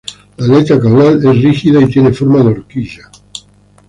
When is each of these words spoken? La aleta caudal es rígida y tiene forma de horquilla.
La 0.37 0.45
aleta 0.47 0.79
caudal 0.79 1.17
es 1.19 1.43
rígida 1.43 1.79
y 1.79 1.85
tiene 1.85 2.11
forma 2.11 2.39
de 2.39 2.45
horquilla. 2.57 3.11